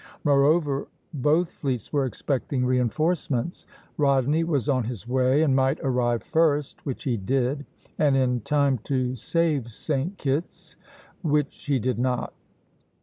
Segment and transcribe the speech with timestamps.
[0.23, 3.67] Moreover, both fleets were expecting reinforcements;
[3.99, 7.67] Rodney was on his way and might arrive first, which he did,
[7.99, 10.17] and in time to save St.
[10.17, 10.75] Kitt's,
[11.21, 12.33] which he did not.